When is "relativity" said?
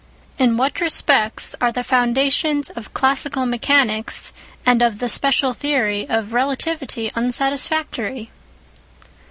6.33-7.11